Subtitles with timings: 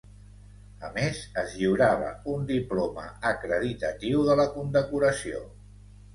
[0.85, 2.07] A més, es lliurava
[2.37, 5.45] un diploma acreditatiu de la condecoració.